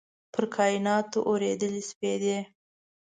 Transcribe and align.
پر 0.33 0.43
کایناتو 0.55 1.19
اوريدلي 1.29 1.81
سپیدې 1.91 2.37